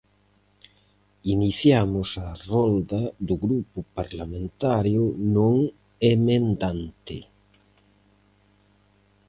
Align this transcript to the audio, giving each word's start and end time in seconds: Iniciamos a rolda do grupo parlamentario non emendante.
Iniciamos 1.35 2.09
a 2.27 2.29
rolda 2.49 3.01
do 3.27 3.35
grupo 3.45 3.77
parlamentario 3.97 5.03
non 5.35 5.55
emendante. 6.13 7.17